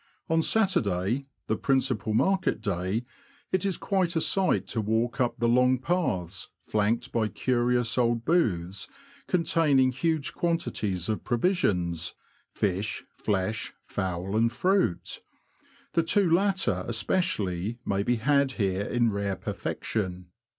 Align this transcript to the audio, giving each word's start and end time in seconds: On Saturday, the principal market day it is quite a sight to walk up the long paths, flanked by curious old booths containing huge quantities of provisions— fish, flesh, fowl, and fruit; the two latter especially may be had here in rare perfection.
On 0.31 0.41
Saturday, 0.41 1.27
the 1.45 1.55
principal 1.55 2.15
market 2.15 2.59
day 2.59 3.05
it 3.51 3.63
is 3.67 3.77
quite 3.77 4.15
a 4.15 4.19
sight 4.19 4.65
to 4.69 4.81
walk 4.81 5.21
up 5.21 5.35
the 5.37 5.47
long 5.47 5.77
paths, 5.77 6.47
flanked 6.65 7.11
by 7.11 7.27
curious 7.27 7.99
old 7.99 8.25
booths 8.25 8.87
containing 9.27 9.91
huge 9.91 10.33
quantities 10.33 11.07
of 11.07 11.23
provisions— 11.23 12.15
fish, 12.51 13.03
flesh, 13.15 13.73
fowl, 13.85 14.35
and 14.35 14.51
fruit; 14.53 15.21
the 15.93 16.01
two 16.01 16.27
latter 16.31 16.83
especially 16.87 17.77
may 17.85 18.01
be 18.01 18.15
had 18.15 18.53
here 18.53 18.81
in 18.81 19.11
rare 19.11 19.35
perfection. 19.35 20.29